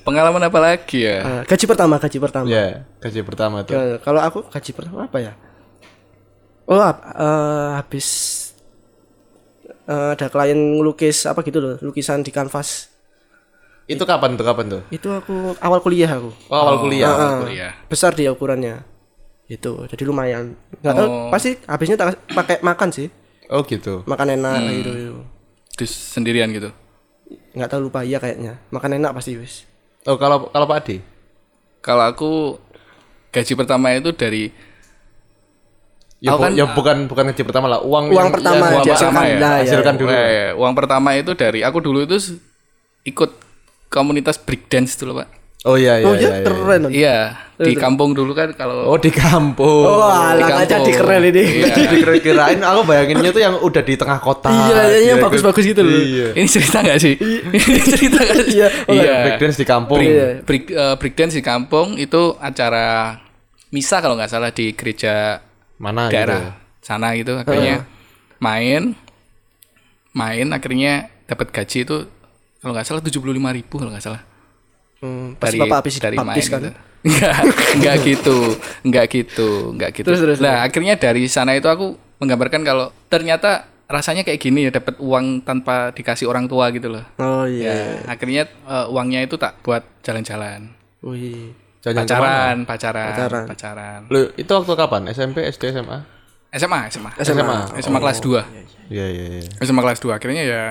[0.00, 2.46] pengalaman apa lagi ya Ah, gaji pertama, gaji pertama.
[2.46, 2.66] Ya,
[2.98, 3.74] gaji pertama tuh.
[4.00, 5.32] Kalau aku gaji pertama apa ya?
[6.70, 8.08] Oh, eh, habis
[9.90, 12.86] eh, ada klien ngelukis apa gitu loh, lukisan di kanvas.
[13.90, 14.46] Itu kapan tuh?
[14.46, 14.82] Kapan tuh?
[14.94, 16.30] Itu aku awal kuliah aku.
[16.46, 17.10] Oh, awal kuliah.
[17.10, 17.72] Ah, kuliah.
[17.90, 18.86] Besar dia ukurannya.
[19.50, 20.54] Itu, jadi lumayan.
[20.78, 21.26] Nggak tahu, Oh.
[21.26, 23.10] pasti habisnya tak- pakai makan sih.
[23.50, 24.06] Oh gitu.
[24.06, 25.14] Makan enak gitu, gitu.
[25.74, 26.70] Terus sendirian gitu
[27.50, 28.62] Nggak tahu lupa iya kayaknya.
[28.70, 29.66] Makan enak pasti wis.
[30.06, 30.98] Oh kalau kalau Pak Adi?
[31.80, 32.30] kalau aku
[33.32, 34.52] gaji pertama itu dari
[36.20, 38.86] Ya, Aku kan- ya bukan bukan gaji pertama lah, uang Uang yang- pertama yang- uang
[38.86, 40.10] pertama ya, Nah, hasilkan dulu.
[40.10, 42.20] Eh, eh, uang pertama itu dari aku dulu itu
[43.02, 43.30] ikut
[43.88, 45.28] komunitas breakdance dulu pak
[45.62, 46.20] Oh iya iya Oh iya.
[46.22, 46.40] ya, iya.
[46.42, 46.82] keren.
[46.90, 47.16] iya
[47.58, 49.84] di kampung dulu kan kalau Oh di kampung.
[49.86, 50.60] Oh, alah kampung.
[50.62, 51.42] aja di keren ini.
[51.60, 51.72] Iya.
[51.74, 54.48] Dikira-kirain aku bayanginnya tuh yang udah di tengah kota.
[54.48, 54.80] Iya, iya, yang
[55.18, 55.92] Kira-kira- bagus-bagus gitu loh.
[55.94, 56.26] Iya.
[56.34, 57.14] ini cerita nggak sih
[57.68, 59.98] ini cerita nggak sih Iya, oh, iya Breakdance di kampung.
[59.98, 60.26] break, Iya.
[60.40, 63.16] break, eh, breakdance di kampung itu acara
[63.70, 65.44] misa kalau nggak salah di gereja
[65.80, 66.84] Mana daerah gitu.
[66.84, 67.88] sana gitu akhirnya
[68.36, 68.92] main
[70.12, 71.96] main akhirnya dapat gaji itu
[72.60, 74.22] kalau nggak salah tujuh ribu kalau nggak salah
[75.00, 76.60] Hmm, pasti bapak habis dari main kan.
[76.68, 76.70] gitu.
[77.00, 77.32] Enggak,
[77.72, 78.38] enggak gitu,
[78.84, 80.06] enggak gitu, enggak gitu.
[80.12, 84.70] Terus, terus, nah, akhirnya dari sana itu aku menggambarkan kalau ternyata rasanya kayak gini ya
[84.70, 87.04] dapat uang tanpa dikasih orang tua gitu loh.
[87.16, 87.72] Oh iya.
[88.04, 90.68] Ya, akhirnya eh, uangnya itu tak buat jalan-jalan.
[91.00, 91.56] Wih.
[91.80, 93.44] Jalan Pacaran, pacaran, Pacaran.
[93.48, 94.00] pacaran.
[94.06, 95.02] Lu itu waktu kapan?
[95.08, 95.98] SMP, SD, SMA?
[96.52, 97.10] SMA, SMA.
[97.18, 97.56] SMA.
[97.78, 98.44] SMA kelas 2.
[98.90, 99.42] Iya iya iya.
[99.58, 100.62] SMA kelas 2 akhirnya ya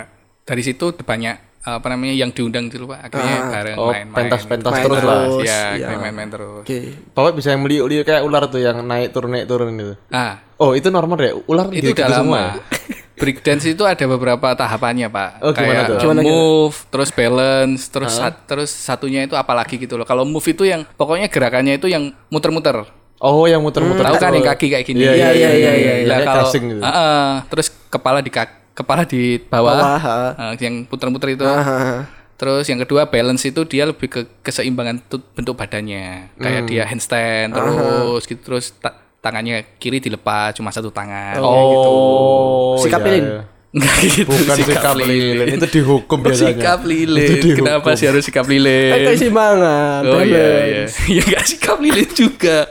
[0.43, 3.09] dari situ banyak apa namanya yang diundang dulu Pak.
[3.09, 4.15] Akhirnya bareng Oh, main-main.
[4.15, 5.17] pentas-pentas Main terus lah.
[5.19, 5.33] terus.
[5.39, 5.65] Iya, Iya.
[5.81, 6.61] akhirnya main-main terus.
[6.61, 6.79] Oke.
[7.09, 9.93] Bapak bisa yang meliuk-liuk kayak ular tuh yang naik turun naik turun gitu.
[10.09, 11.31] Ah, Oh, itu normal ya?
[11.41, 12.41] Ular itu gitu udah semua.
[13.19, 13.21] lama.
[13.21, 15.29] Breakdance itu ada beberapa tahapannya pak.
[15.43, 15.95] Oh, Kayak tuh?
[15.95, 20.07] uh, Gimana, move, terus balance, terus sat- terus satunya itu apalagi gitu loh.
[20.07, 22.87] Kalau move itu yang pokoknya gerakannya itu yang muter-muter.
[23.19, 23.99] Oh, yang muter-muter.
[23.99, 25.03] Tahu kan yang kaki kayak gini?
[25.03, 26.07] Iya, iya, iya, iya, iya, iya.
[26.07, 26.79] Lah, Kayak kalau gitu.
[26.79, 27.27] Ah, ah.
[27.51, 29.99] terus kepala di kaki, kepala di bawah, Bawah.
[30.39, 31.43] Ah, yang puter-puter itu.
[31.43, 32.07] Ah,
[32.39, 36.31] Terus yang kedua balance itu dia lebih ke keseimbangan tu- bentuk badannya.
[36.39, 41.39] Kayak dia handstand terus gitu terus ta- tangannya kiri dilepas cuma satu tangan.
[41.39, 43.25] Oh, Sikap iya, lilin.
[43.25, 43.41] iya.
[43.69, 44.25] Enggak gitu.
[44.25, 46.57] Bukan sikap lilin, itu dihukum Oh, biasanya.
[46.57, 47.29] sikap Itu lilin.
[47.37, 47.57] dihukum.
[47.61, 49.05] Kenapa sih harus sikap Kan lilin?
[49.05, 50.01] keseimbangan.
[50.05, 50.83] Oh iya iya.
[51.15, 52.65] Ya enggak sikap lilin juga.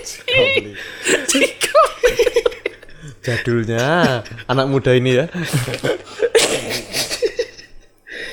[0.00, 0.74] Sikap lilin.
[3.20, 3.84] Jadulnya
[4.46, 5.28] anak muda ini ya.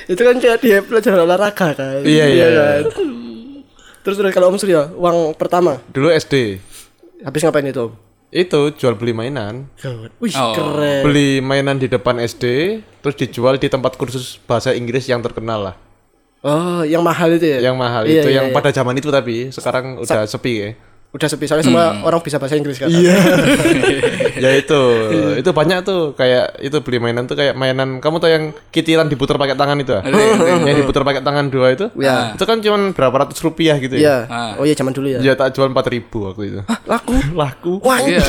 [0.07, 1.99] Itu kan kayak dia pelajaran olahraga kan.
[2.07, 2.81] Iya, iya, kan?
[4.07, 6.63] Terus terus kalau Om Surya, uang pertama Dulu SD.
[7.19, 7.91] habis ngapain itu Om?
[8.31, 9.67] Itu jual beli mainan.
[10.23, 10.55] Wih, Oh.
[10.55, 11.03] keren.
[11.03, 15.75] Beli mainan di depan SD, terus dijual di tempat kursus bahasa Inggris yang terkenal lah.
[16.39, 17.59] Oh, yang mahal itu ya?
[17.67, 18.55] Yang mahal Iya, itu iya, yang iya.
[18.55, 20.69] pada zaman itu tapi sekarang udah sepi ya.
[21.17, 22.93] Udah sepi soalnya semua orang bisa bahasa Inggris kan.
[22.93, 23.17] Iya.
[24.45, 24.81] ya itu,
[25.41, 29.41] itu banyak tuh kayak itu beli mainan tuh kayak mainan kamu tau yang kitiran diputar
[29.41, 30.05] pakai tangan itu ah?
[30.61, 31.89] yang diputar pakai tangan dua itu.
[31.97, 32.37] Iya.
[32.37, 34.29] Itu kan cuma berapa ratus rupiah gitu Iya.
[34.29, 34.61] ya.
[34.61, 35.19] Oh iya zaman dulu ya.
[35.25, 36.59] Ya tak jual empat ribu waktu itu.
[36.85, 37.17] Laku.
[37.41, 37.73] Laku.
[37.81, 38.21] Wah, Iya.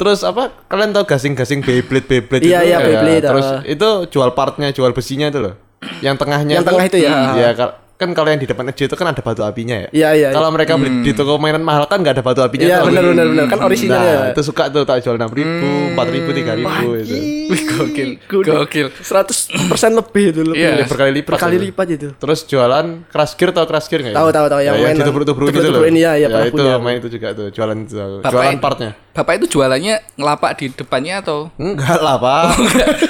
[0.00, 0.56] Terus apa?
[0.72, 2.70] Kalian tahu gasing-gasing Beyblade Beyblade Iya, itu?
[2.70, 3.60] iya, Beyblade, Terus ah.
[3.66, 5.54] itu jual partnya, jual besinya itu loh.
[6.00, 7.12] Yang tengahnya Yang tengah itu ya?
[7.36, 7.50] Iya,
[7.96, 9.88] kan kalau yang di depan SD itu kan ada batu apinya ya.
[9.88, 12.68] Iya, iya, Kalau mereka beli di toko mainan mahal kan nggak ada batu apinya.
[12.68, 13.44] Iya, benar benar benar.
[13.48, 14.16] Kan orisinal ya.
[14.20, 17.16] Nah, itu suka tuh tak jual enam ribu, empat ribu, tiga ribu itu.
[17.48, 18.10] Wih gokil.
[18.28, 18.86] Gokil.
[19.00, 20.60] 100% lebih itu lebih.
[20.60, 20.70] Iya.
[20.76, 21.32] Ya, berkali lipat.
[21.40, 21.64] Berkali itu.
[21.72, 22.08] lipat itu.
[22.20, 24.18] Terus jualan crash gear tau crash gear nggak ya?
[24.20, 25.80] Tahu, tahu, tahu, yang Ya, mainan ditubruk-tubruk gitu loh.
[25.80, 26.76] tubruk-tubrukin, iya, iya, ya, itu punya.
[26.76, 27.96] main itu juga tuh, jualan itu.
[28.20, 28.90] Bapak Jualan partnya.
[29.16, 31.48] Bapak itu jualannya ngelapak di depannya atau?
[31.56, 32.44] Enggak lah, Pak.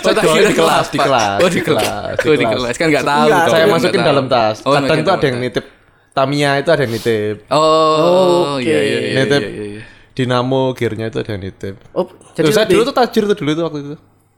[0.06, 1.38] Saya tak jualan di kelas, di kelas.
[1.42, 2.14] Oh di kelas.
[2.22, 3.28] Oh di kelas kan nggak tahu.
[3.50, 4.62] Saya masukin dalam tas.
[4.62, 5.64] Oh, Kadang masukin tuh ada yang nitip
[6.12, 7.36] Tamiya itu ada yang nitip.
[7.52, 9.10] Oh, iya iya iya.
[9.20, 9.82] nitip iya, iya.
[10.12, 11.74] dinamo gearnya itu ada yang nitip.
[11.92, 13.96] Oh, Jadi saya dulu tuh tajir tuh dulu tuh waktu itu.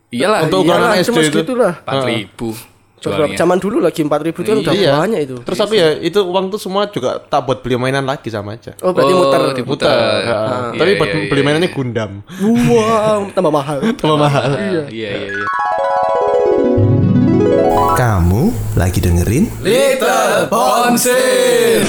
[0.08, 0.74] Iyalah, Untuk iya.
[0.74, 1.38] ukuran SD itu.
[1.38, 1.74] segitulah.
[1.86, 2.34] 4000
[2.98, 3.38] Beberapa jualnya.
[3.38, 4.92] zaman dulu lagi 4000 itu kan udah Iya.
[4.98, 5.36] banyak itu.
[5.46, 8.74] Terus aku ya itu uang tuh semua juga tak buat beli mainan lagi sama aja.
[8.82, 9.40] Oh, berarti Oh, muter.
[9.54, 9.86] diputar.
[9.86, 9.94] Putar.
[9.94, 10.18] ya.
[10.18, 10.38] Iya,
[10.74, 11.46] Tapi iya, buat iya, beli iya.
[11.46, 12.12] mainannya Gundam.
[12.42, 13.78] Wow, tambah mahal.
[14.02, 14.50] Tambah mahal.
[14.50, 15.46] Iya iya iya.
[17.98, 19.50] Kamu lagi dengerin?
[19.58, 21.82] Little Bonsir.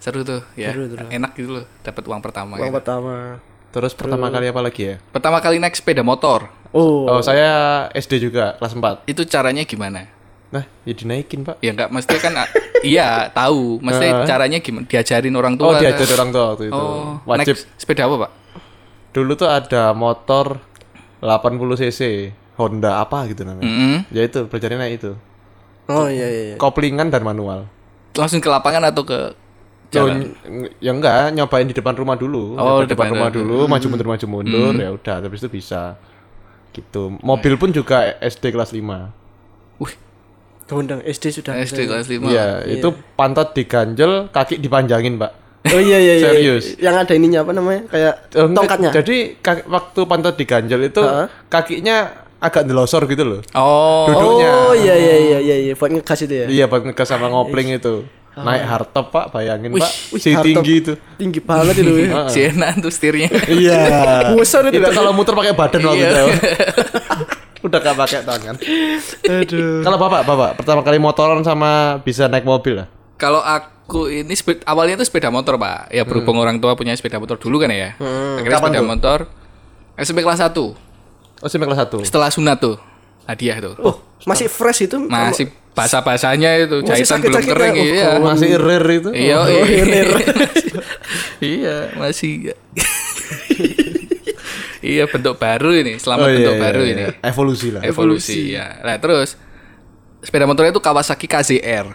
[0.00, 0.72] Seru tuh ya.
[1.12, 2.56] Enak gitu loh dapat uang pertama.
[2.56, 2.80] Uang gitu.
[2.80, 3.44] pertama.
[3.76, 4.96] Terus pertama kali apa lagi ya?
[5.12, 6.48] Pertama kali naik sepeda motor.
[6.72, 9.04] Oh, Oh, saya SD juga kelas 4.
[9.04, 10.08] Itu caranya gimana?
[10.48, 11.60] Nah, ya dinaikin, Pak.
[11.60, 12.48] Ya enggak mesti kan ah,
[12.80, 14.88] iya tahu, mesti caranya gimana?
[14.88, 15.76] Diajarin orang tua.
[15.76, 16.80] Oh, diajar orang tua waktu itu.
[16.80, 17.52] Oh, Wajib.
[17.52, 18.30] naik sepeda apa, Pak?
[19.12, 20.56] Dulu tuh ada motor
[21.20, 22.00] 80 cc
[22.54, 23.64] Honda apa gitu namanya.
[23.64, 23.96] Mm-mm.
[24.10, 25.12] Ya itu belajarnya naik itu.
[25.84, 26.42] oh iya iya.
[26.44, 26.56] iya.
[26.56, 27.66] Koplingan dan manual.
[28.12, 29.32] Langsung ke lapangan atau ke
[29.88, 30.32] jalan?
[30.78, 32.56] ya enggak, nyobain di depan rumah dulu.
[32.56, 35.96] Oh, di depan depan- rumah dulu, maju mundur maju mundur, ya udah, habis itu bisa.
[36.72, 37.20] Gitu.
[37.20, 39.12] Mobil pun juga SD kelas 5.
[39.76, 39.94] Wih,
[40.64, 41.52] Gondang SD sudah.
[41.58, 42.24] SD kelas 5.
[42.26, 45.32] Iya, itu pantat diganjel, kaki dipanjangin, Pak.
[45.68, 46.28] Oh iya iya iya.
[46.32, 46.64] Serius.
[46.74, 47.82] Yang ada ininya apa namanya?
[47.86, 48.90] Kayak Eh, tongkatnya.
[48.90, 51.26] Jadi kaki- waktu pantat diganjel itu Heeh.
[51.46, 51.96] kakinya
[52.42, 53.40] agak ndelosor gitu loh.
[53.54, 54.50] Oh, Duduknya.
[54.50, 56.46] Oh iya iya iya iya iya buat ngegas itu ya.
[56.46, 58.02] Iya, buat ngegas sama ngopling itu.
[58.32, 59.92] Naik hardtop, Pak, bayangin, Pak.
[60.10, 60.64] wih, si hardtop.
[60.64, 60.92] tinggi itu.
[61.14, 61.92] Tinggi banget itu.
[62.02, 62.26] ya.
[62.26, 63.28] si enak tuh setirnya.
[63.46, 63.80] Iya.
[64.34, 64.80] Besar itu.
[64.80, 66.10] itu kalau muter pakai badan waktu Iya.
[66.10, 66.24] itu.
[67.68, 68.56] Udah gak pakai tangan.
[69.22, 69.84] Aduh.
[69.84, 72.88] Kalau Bapak, Bapak pertama kali motoran sama bisa naik mobil lah.
[73.14, 75.92] Kalau aku ini spe- awalnya itu sepeda motor, Pak.
[75.92, 77.94] Ya berhubung orang tua punya sepeda motor dulu kan ya.
[77.94, 78.88] Akhirnya Kapan sepeda tuh?
[78.88, 79.18] motor
[79.94, 80.91] SMP kelas 1.
[81.42, 82.06] Oh, sampai kelas 1.
[82.06, 82.78] Setelah sunat tuh.
[83.26, 83.74] Hadiah tuh.
[83.82, 84.96] Oh, masih fresh itu.
[85.02, 87.54] Masih basah-basahnya itu, Masih jahitan belum sakit-sakitnya.
[87.54, 88.08] kering Oh, iya.
[88.22, 89.10] Masih rare itu.
[89.10, 90.02] Iya, Oh, iya.
[91.54, 92.30] iya, masih
[94.82, 96.90] Iya, bentuk baru ini, selamat Oh, iya, bentuk iya, baru iya.
[96.90, 97.02] ini.
[97.22, 97.80] Evolusi lah.
[97.86, 98.66] Evolusi ya.
[98.82, 99.38] Nah, terus
[100.18, 101.86] sepeda motornya itu Kawasaki KZR.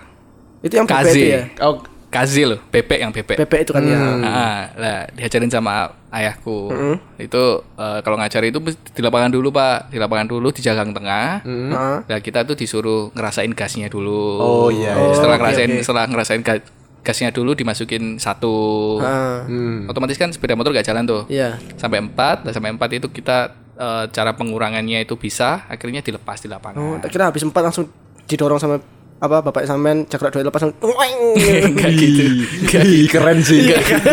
[0.63, 1.15] Itu yang KZ.
[1.19, 1.51] Ya.
[1.59, 3.35] Oh, KZ loh, bebek yang bebek.
[3.37, 3.99] PP itu kan ya.
[4.21, 6.71] Ah, lah diajarin sama ayahku.
[7.17, 7.43] Itu
[7.73, 9.91] eh, kalau ngajar itu di lapangan dulu, Pak.
[9.91, 11.43] Di lapangan dulu di jagang tengah.
[11.43, 11.97] Heeh.
[12.01, 14.39] Nah, kita tuh disuruh ngerasain gasnya dulu.
[14.39, 15.11] Oh, iya, iya.
[15.11, 15.83] Setelah Oh, ngerasain oke.
[15.83, 16.65] setelah ngerasain ga-
[17.03, 18.55] gasnya dulu dimasukin satu.
[18.97, 19.87] Ah, hmm.
[19.87, 21.27] Otomatis kan sepeda motor gak jalan tuh.
[21.27, 21.59] Iya.
[21.75, 26.47] Sampai empat, nah sampai empat itu kita eh, cara pengurangannya itu bisa, akhirnya dilepas di
[26.47, 26.97] Oh, lapangan.
[26.97, 27.85] tak kira habis empat langsung
[28.25, 28.79] didorong sama
[29.17, 32.21] apa bapak sampean cakra dua lepas langsung Enggak gitu.
[32.61, 33.65] Enggak Ih, keren sih.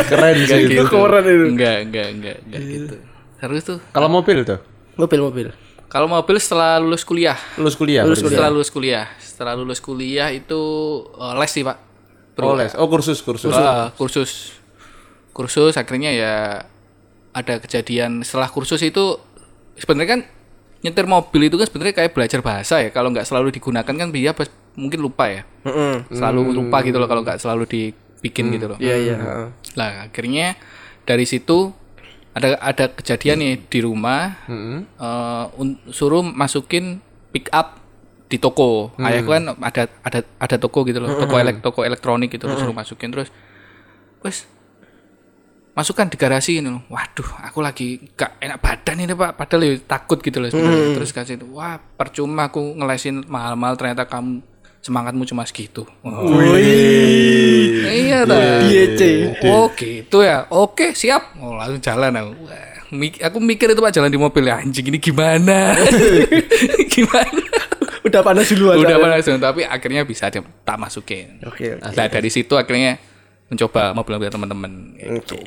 [0.09, 0.81] keren Enggak sih gitu.
[0.81, 0.85] itu.
[0.89, 1.45] keren itu.
[1.47, 2.97] Enggak, enggak, enggak, enggak gitu.
[3.37, 3.79] Terus tuh.
[3.93, 4.59] Kalau mobil tuh,
[4.97, 5.47] mobil mobil
[5.87, 8.03] Kalau mobil setelah lulus kuliah, lulus kuliah.
[8.03, 8.35] Lulus berarti.
[8.35, 10.61] setelah lulus kuliah, setelah lulus kuliah itu
[11.15, 11.77] eh, les sih pak.
[12.35, 12.73] Oh, les.
[12.75, 13.55] Oh, kursus, kursus.
[13.55, 14.59] Ah, kursus,
[15.31, 15.79] kursus.
[15.79, 16.35] Akhirnya ya
[17.31, 19.21] ada kejadian setelah kursus itu
[19.77, 20.21] sebenarnya kan
[20.83, 22.91] nyetir mobil itu kan sebenarnya kayak belajar bahasa ya.
[22.91, 25.43] Kalau nggak selalu digunakan kan dia pas- mungkin lupa ya.
[25.63, 26.07] Heeh.
[26.11, 28.79] Selalu lupa gitu loh kalau nggak selalu dibikin gitu loh.
[28.79, 29.49] iya iya heeh.
[29.75, 30.55] Lah akhirnya
[31.03, 31.71] dari situ
[32.31, 34.43] ada ada kejadian nih di rumah
[34.97, 36.99] eh, un- suruh masukin
[37.31, 37.79] pick up
[38.25, 38.91] di toko.
[38.99, 42.75] Ayahku kan ada ada ada toko gitu loh, toko elek toko elektronik gitu loh, suruh
[42.75, 43.31] masukin terus
[44.21, 44.49] wes
[45.75, 46.83] masukkan di garasi ini loh.
[46.87, 50.95] Waduh, aku lagi gak enak badan ini pak, padahal ya takut gitu loh sebenarnya.
[50.95, 54.39] Terus kasih itu, wah percuma aku ngelesin mahal-mahal ternyata kamu
[54.85, 55.89] semangatmu cuma segitu.
[57.85, 58.61] Iya dah.
[59.47, 60.45] Oh gitu ya.
[60.47, 61.33] Oke siap.
[61.37, 62.33] Oh langsung jalan aku.
[62.45, 65.73] Wah, mik- aku mikir itu pak jalan di mobil ya anjing ini gimana?
[66.95, 67.43] gimana?
[68.05, 71.41] udah panas dulu Udah langsung tapi akhirnya bisa di- tak masukin.
[71.41, 73.01] oke oke Nah dari situ akhirnya
[73.47, 74.73] mencoba mobil-mobil teman-teman.
[74.95, 75.41] Gitu.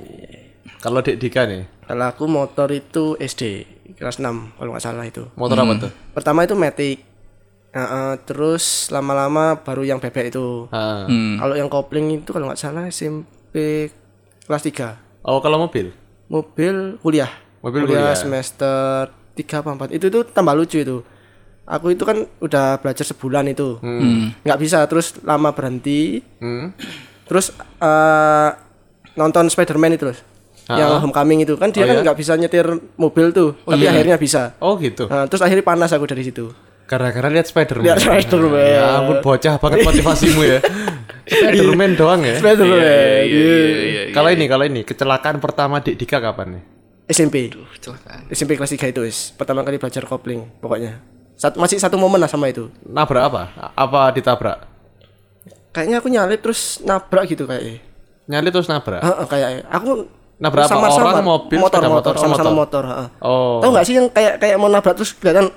[0.78, 5.26] Kalau Dek Dika nih, kalau aku motor itu SD kelas 6 kalau nggak salah itu
[5.34, 5.92] motor apa tuh?
[6.12, 7.07] pertama itu Matic
[7.68, 10.66] Heeh, terus lama-lama baru yang bebek itu.
[10.72, 11.04] Ah.
[11.06, 11.36] Hmm.
[11.38, 13.92] kalau yang kopling itu kalau nggak salah SMP
[14.44, 15.92] kelas 3 Oh, kalau mobil?
[16.28, 17.28] mobil kuliah.
[17.60, 18.16] Mobil kuliah.
[18.16, 21.04] semester 3 apa 4 itu tuh tambah lucu itu.
[21.68, 23.76] Aku itu kan udah belajar sebulan itu.
[24.42, 26.24] Nggak bisa terus lama berhenti.
[26.40, 26.72] Hmm.
[27.28, 27.52] terus
[27.84, 28.50] eh,
[29.20, 30.16] nonton Spiderman itu loh
[30.72, 31.60] yang homecoming itu.
[31.60, 32.64] Kan dia kan nggak bisa nyetir
[32.96, 34.56] mobil tuh tapi akhirnya bisa.
[34.64, 35.12] Oh, gitu.
[35.12, 36.48] Nah, terus akhirnya panas aku dari situ
[36.88, 37.84] Gara-gara lihat Spider-Man.
[37.84, 40.60] lihat Spiderman Ya ampun bocah banget motivasimu ya.
[41.28, 42.40] Spider-Man doang ya.
[42.40, 42.80] Spiderman
[43.22, 46.64] Iya, Kalau ini, kalau ini kecelakaan pertama Dek Dika kapan nih?
[47.08, 48.28] SMP Kecelakaan.
[48.30, 51.00] SMP kelas 3 itu wis pertama kali belajar kopling pokoknya
[51.34, 53.44] Sat- masih satu momen lah sama itu Nabrak apa?
[53.74, 54.58] Apa ditabrak?
[55.70, 57.78] kayaknya aku nyalip terus nabrak gitu kayaknya.
[58.26, 58.98] Nyali terus nabrak.
[58.98, 59.62] Heeh, kayaknya.
[59.70, 60.72] Aku Nabrak apa?
[60.72, 62.58] sama-sama- Orang, mobil, motor, sepeda motor, motor, oh, sama-sama motor.
[62.58, 63.08] motor, heeh.
[63.22, 63.58] Oh.
[63.60, 65.48] Tahu nggak sih yang kayak kayak mau nabrak terus kelihatan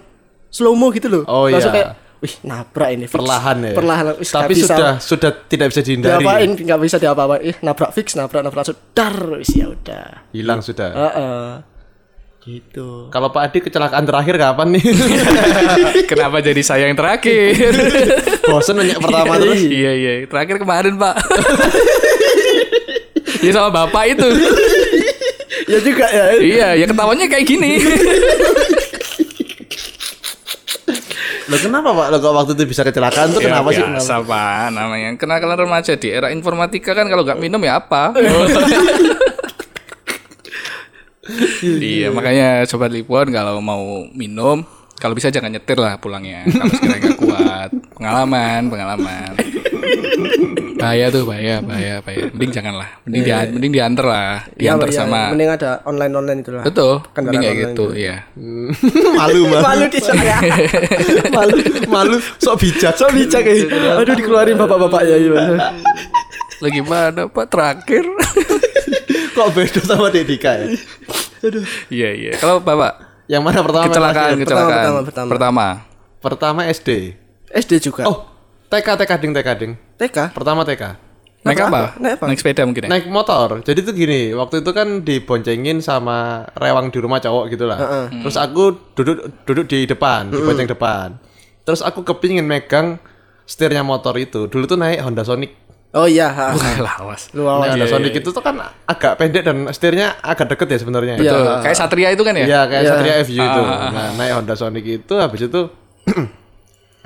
[0.50, 1.22] slow mo gitu loh.
[1.24, 1.94] Oh, Langsung iya.
[1.94, 3.16] kayak wih nabrak ini fix.
[3.16, 3.72] Perlahan ya.
[3.72, 4.04] Perlahan.
[4.20, 6.20] Wis, Tapi bisa sudah sudah tidak bisa dihindari.
[6.20, 7.40] diapain nggak bisa diapa-apain.
[7.48, 10.28] Ih, nabrak fix, nabrak nabrak langsung dar wis ya udah.
[10.34, 10.90] Hilang sudah.
[10.92, 11.40] Heeh.
[12.40, 13.12] Gitu.
[13.12, 14.84] Kalau Pak Adi kecelakaan terakhir kapan nih?
[16.10, 17.68] Kenapa jadi saya yang terakhir?
[18.48, 19.60] Bosen nanya pertama terus.
[19.60, 21.14] iya iya, terakhir kemarin pak.
[23.40, 24.28] Iya sama bapak itu.
[25.64, 26.24] Ya juga ya.
[26.36, 27.80] iya, ya ketawanya kayak gini.
[31.50, 32.06] Loh kenapa Pak?
[32.14, 33.82] Loh kok waktu itu bisa kecelakaan tuh Ya, kenapa sih?
[33.82, 38.14] biasa pak, namanya kenakalan remaja di era informatika kan kalau nggak minum ya apa?
[41.82, 44.62] iya makanya sobat Lipon kalau mau minum
[45.00, 49.30] kalau bisa jangan nyetir lah pulangnya kalau sekiranya nggak kuat pengalaman pengalaman
[50.80, 54.88] bahaya tuh bahaya bahaya bahaya mending jangan lah mending dia mending diantar lah Ya, diantar
[54.88, 56.64] ya, sama mending ada online online itu lah.
[56.64, 58.04] betul mending kayak gitu itu.
[58.08, 58.16] ya
[59.20, 59.60] malu Mbak.
[59.60, 60.36] Malu di saya.
[61.36, 61.56] malu
[61.92, 62.96] malu sok bijak.
[62.96, 64.00] So bijak ya.
[64.00, 65.16] Aduh dikeluarin bapak-bapak ya.
[65.20, 65.36] iya.
[66.60, 68.04] lagi mana pak terakhir
[69.36, 70.66] kok beda sama Dedika ya?
[71.88, 73.84] iya iya kalau bapak Yang mana pertama?
[73.86, 75.30] kecelakaan kecelakaan pertama, pertama.
[75.30, 75.66] pertama
[76.20, 77.14] Pertama SD.
[77.48, 78.04] SD juga.
[78.10, 78.28] Oh,
[78.68, 79.72] TK TK ding TK ding.
[79.96, 80.34] TK.
[80.34, 81.08] Pertama TK.
[81.40, 81.96] naik apa?
[81.96, 82.24] apa Naik apa?
[82.28, 83.64] naik sepeda mungkin ya Naik motor.
[83.64, 88.10] Jadi tuh gini, waktu itu kan diboncengin sama rewang di rumah cowok gitu lah.
[88.12, 91.16] Terus aku duduk duduk di depan, di bonceng depan.
[91.64, 93.00] Terus aku kepingin megang
[93.48, 94.52] setirnya motor itu.
[94.52, 95.56] Dulu tuh naik Honda Sonic.
[95.90, 96.30] Oh iya.
[96.30, 96.54] ha.
[96.78, 97.66] lah awas Luar.
[97.66, 98.54] Naik Honda Sonic itu tuh kan
[98.86, 101.14] agak pendek dan setirnya agak deket ya sebenarnya.
[101.18, 101.30] Iya.
[101.34, 101.44] Betul.
[101.66, 102.90] kayak Satria itu kan ya Iya kayak Iya.
[102.94, 103.62] Satria FU itu.
[103.66, 105.60] Nah, naik Honda Sonic itu habis itu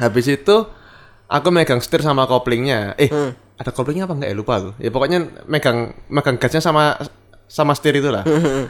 [0.05, 0.57] habis itu
[1.25, 2.92] aku megang setir sama koplingnya.
[3.01, 3.09] Eh,
[3.57, 4.70] ada koplingnya apa enggak ya lupa aku.
[4.77, 5.18] Ya pokoknya
[5.49, 7.01] megang megang gasnya sama
[7.49, 8.25] sama setir itu lah.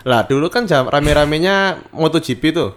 [0.05, 2.70] lah dulu kan jam rame-ramenya MotoGP tuh.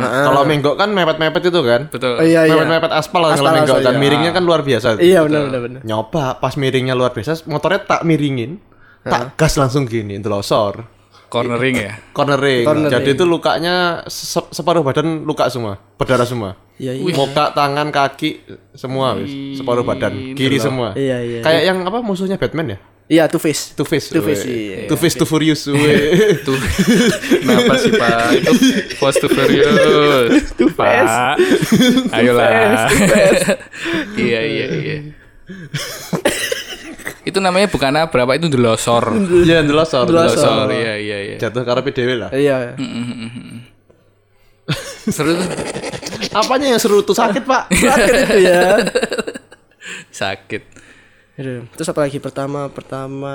[0.00, 1.80] Kalau menggok kan mepet-mepet itu kan.
[1.88, 2.54] betul Oh iya iya.
[2.54, 4.00] Mepet-mepet aspal lah kalau Aspal, menggok kan iya.
[4.00, 4.86] miringnya kan luar biasa.
[4.98, 5.80] Iya benar benar benar.
[5.82, 8.58] Nyoba pas miringnya luar biasa, motornya tak miringin,
[9.02, 12.64] tak gas langsung gini, ndelosor cornering ya cornering.
[12.64, 12.92] Cornering.
[12.92, 16.54] Jadi itu lukanya se- separuh badan luka semua, berdarah semua.
[16.78, 17.02] Iya iya.
[17.02, 20.94] Muka, tangan, kaki semua wis, separuh badan, kiri semua.
[20.94, 21.40] Iya iya.
[21.42, 22.78] Kayak yang apa musuhnya Batman ya?
[23.06, 23.70] Iya Two Face.
[23.78, 24.10] Two Face.
[24.10, 24.50] Two Face, weh.
[24.50, 24.76] iya.
[24.90, 25.62] Two Face, Two Furious.
[25.70, 26.10] weh.
[26.46, 26.58] Tuh.
[27.38, 28.18] Kenapa sih Pak?
[28.34, 28.52] Itu
[28.98, 29.70] Fast to Furious.
[30.74, 31.38] Pak.
[32.10, 32.90] Ayolah.
[34.18, 34.96] iya iya iya.
[37.22, 39.14] itu namanya bukan berapa itu delosor.
[39.46, 40.10] Iya, ndelosor.
[40.10, 40.66] Delosor.
[40.74, 41.36] Iya iya iya.
[41.38, 42.30] Jatuh karepe dhewe lah.
[42.34, 42.74] Iya.
[45.06, 45.46] Seru tuh.
[46.34, 47.70] Apanya yang seru tuh sakit, Pak?
[47.86, 48.82] Sakit itu ya.
[50.10, 50.62] Sakit.
[51.36, 51.68] Aduh.
[51.76, 53.34] Terus apa lagi pertama pertama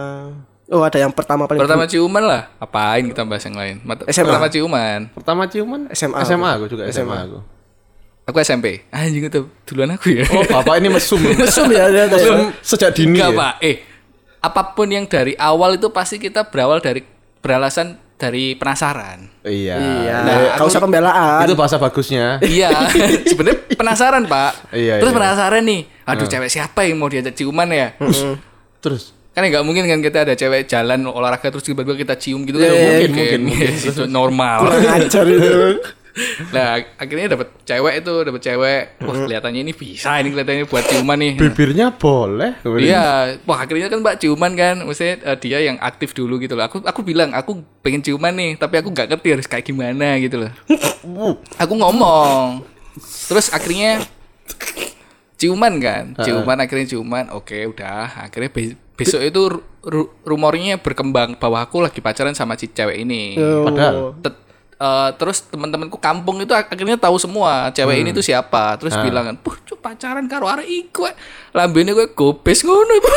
[0.71, 2.41] Oh ada yang pertama paling Pertama ciuman lah.
[2.55, 3.75] Apain kita bahas yang lain?
[3.83, 4.23] Mat- SMA.
[4.31, 4.99] Pertama ciuman.
[5.11, 7.39] Pertama ciuman SMA SMA aku juga SMA aku.
[8.23, 8.87] Aku SMP.
[8.87, 10.23] Anjing itu duluan aku ya.
[10.31, 11.19] Oh, Bapak ini mesum.
[11.43, 12.15] Mesum ya tuh.
[12.15, 13.19] mesum sejak dini.
[13.19, 13.37] Enggak, ya?
[13.37, 13.53] Pak.
[13.59, 13.75] Eh,
[14.39, 17.03] apa pun yang dari awal itu pasti kita berawal dari
[17.43, 19.25] beralasan dari penasaran.
[19.41, 19.75] Iya.
[19.81, 20.15] Iya.
[20.21, 21.41] Nah, Kau usah pembelaan.
[21.49, 22.37] itu bahasa bagusnya.
[22.45, 22.69] iya,
[23.33, 24.69] sebenarnya penasaran, Pak.
[24.77, 25.17] Iya, Terus iya.
[25.17, 25.81] penasaran nih.
[26.05, 27.97] Aduh, cewek siapa yang mau diajak ciuman ya?
[28.77, 32.59] Terus kan nggak mungkin kan kita ada cewek jalan olahraga terus tiba-tiba kita cium gitu
[32.59, 33.41] kan Iya, nggak iya, mungkin, mungkin, kan?
[33.47, 33.71] mungkin.
[33.95, 35.51] itu normal Kurang ajar itu.
[36.51, 38.81] nah akhirnya dapat cewek itu dapat cewek.
[38.99, 41.33] Wah kelihatannya ini bisa ini kelihatannya buat ciuman nih.
[41.39, 42.51] Bibirnya boleh.
[42.83, 43.05] Iya,
[43.41, 46.65] wah akhirnya kan Mbak ciuman kan, maksudnya eh, dia yang aktif dulu gitu loh.
[46.65, 50.35] Aku aku bilang aku pengen ciuman nih, tapi aku nggak ngerti harus kayak gimana gitu
[50.37, 50.51] loh.
[51.55, 52.67] aku ngomong,
[53.25, 54.03] terus akhirnya
[55.35, 61.33] ciuman kan, ciuman akhirnya ciuman, oke udah, akhirnya be- besok itu ru- ru- rumornya berkembang
[61.33, 63.33] bahwa aku lagi pacaran sama si cewek ini.
[63.65, 63.95] Padahal
[64.81, 68.81] Eh, terus teman-temanku kampung itu ak- akhirnya tahu semua cewek ini tuh siapa.
[68.81, 71.13] Terus bilang kan puh cuk, pacaran karo arek iku eh."
[71.53, 72.89] lambene kowe gopes ngono.
[72.89, 73.05] Iku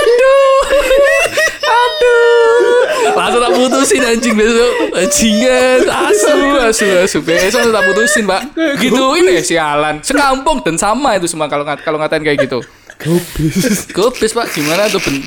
[0.00, 0.56] aduh.
[1.60, 2.80] Aduh.
[3.12, 4.72] Langsung tak putusin anjing besok.
[4.90, 5.78] Bajingan.
[6.08, 6.32] Asu
[6.64, 7.18] asu asu.
[7.20, 8.42] Besok tak putusin mbak.
[8.80, 10.00] Gituin ya sialan.
[10.00, 12.64] Sekampung dan sama itu semua kalau ngat kalau ngatain kayak gitu.
[12.96, 14.48] Gopes gopes pak.
[14.50, 15.20] Gimana tuh ben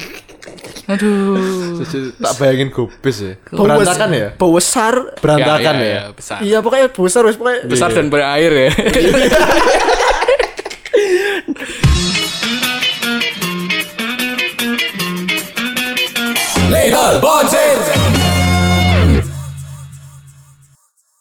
[0.89, 1.85] Aduh.
[2.17, 3.33] tak bayangin gobes ya.
[3.53, 4.29] Berantakan ya?
[4.33, 4.93] Besar.
[5.21, 5.93] Berantakan iya, iya, ya.
[5.93, 6.13] Iya, ya, ya.
[6.17, 6.37] Besar.
[6.41, 7.61] Iya pokoknya besar wis pokoknya.
[7.69, 8.71] Besar dan berair ya.
[16.69, 17.58] Little Bonce